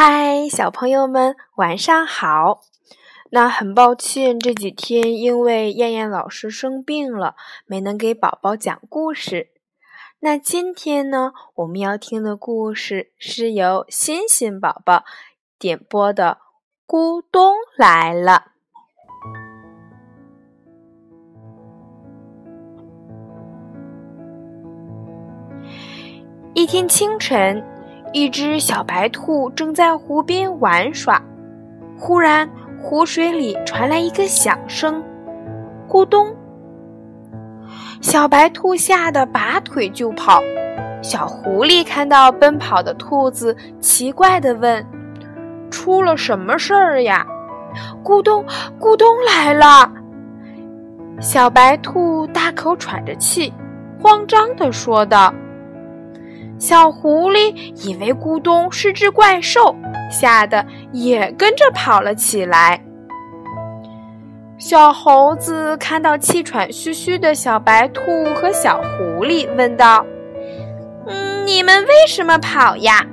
[0.00, 2.60] 嗨，小朋友们，晚上好。
[3.30, 7.34] 那很抱歉，这几天因为燕燕老师生病了，
[7.66, 9.48] 没能给宝宝讲故事。
[10.20, 15.02] 那今天呢，我们要听的故事是由欣欣宝宝
[15.58, 16.38] 点播的
[16.88, 18.52] 《咕咚来了》。
[26.54, 27.64] 一天清晨，
[28.12, 31.22] 一只小白兔正在湖边玩耍，
[31.98, 32.48] 忽然
[32.80, 35.02] 湖水里传来一个响声，
[35.88, 36.34] 咕咚！
[38.00, 40.40] 小白兔吓得拔腿就跑。
[41.02, 44.84] 小狐狸看到奔跑的兔子，奇怪地问
[45.70, 47.26] ：“出了什么事儿呀
[48.02, 48.44] ？”“咕咚，
[48.80, 49.92] 咕咚来了！”
[51.20, 53.52] 小白兔大口喘着气，
[54.00, 55.32] 慌张地说道。
[56.58, 57.54] 小狐狸
[57.86, 59.74] 以为咕咚是只怪兽，
[60.10, 62.82] 吓得也跟着跑了起来。
[64.58, 68.02] 小猴子看到气喘吁吁的小白兔
[68.34, 70.04] 和小狐狸，问道
[71.06, 73.06] ：“嗯，你们为什么跑呀？”“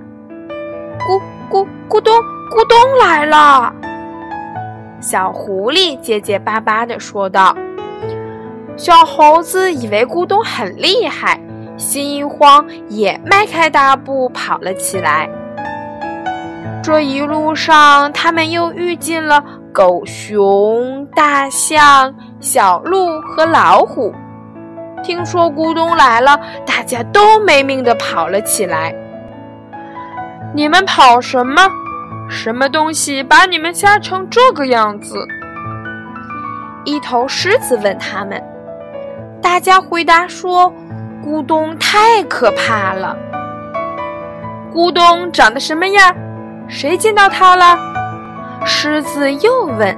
[1.08, 2.18] 咕咕咕咚，
[2.50, 3.72] 咕咚来了。”
[5.00, 7.56] 小狐狸结结巴巴地说道。
[8.76, 11.40] 小猴子以为咕咚很厉害。
[11.78, 15.30] 心一慌，也迈开大步跑了起来。
[16.82, 24.14] 这一路上，他们又遇见了狗熊、大象、小鹿和老虎。
[25.04, 28.94] 听说咕咚来了，大家都没命的跑了起来。
[30.54, 31.70] 你们跑什么？
[32.30, 35.16] 什么东西把你们吓成这个样子？
[36.86, 38.42] 一头狮子问他们。
[39.42, 40.72] 大家回答说。
[41.26, 43.18] 咕咚太可怕了！
[44.72, 46.16] 咕咚长得什么样？
[46.68, 47.76] 谁见到它了？
[48.64, 49.98] 狮子又问。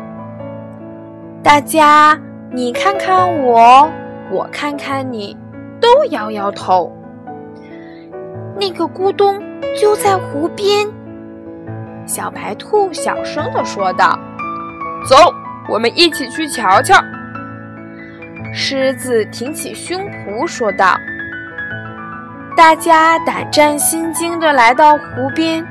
[1.44, 2.17] 大家，
[2.50, 3.92] 你看看我，
[4.32, 5.36] 我看看你，
[5.82, 6.95] 都摇摇头。
[8.58, 9.37] 那个咕咚
[9.77, 10.87] 就在湖边。
[12.05, 14.17] 小白兔小声地说道
[15.05, 15.17] ：“走，
[15.67, 16.95] 我们一起去瞧瞧。”
[18.55, 20.98] 狮子挺起胸脯说道。
[22.58, 25.64] 大家胆战心惊地来到湖边，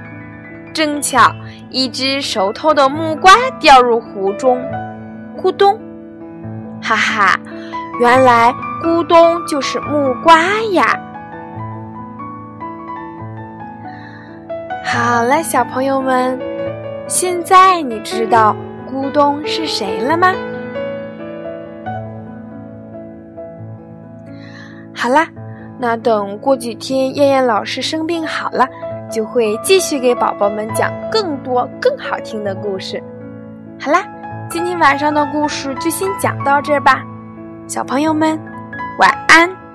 [0.73, 1.33] 正巧
[1.69, 4.63] 一只熟透的木瓜掉入湖中，
[5.37, 5.77] 咕咚！
[6.81, 7.41] 哈哈，
[8.01, 8.55] 原来
[8.85, 10.37] 咕咚就是木瓜
[10.75, 10.97] 呀！
[14.85, 16.41] 好了，小朋友们，
[17.09, 18.55] 现在你知道
[18.89, 20.33] 咕咚是谁了吗？
[24.95, 25.27] 好啦。
[25.79, 28.67] 那等过几天燕燕老师生病好了，
[29.11, 33.03] 就会继续给宝宝们讲更多更好听的故事。
[33.79, 34.03] 好啦，
[34.49, 37.03] 今天晚上的故事就先讲到这儿吧，
[37.67, 38.39] 小朋友们
[38.99, 39.66] 晚安。